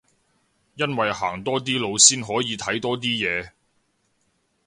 [0.73, 3.51] 因為行多啲路先可以睇多啲嘢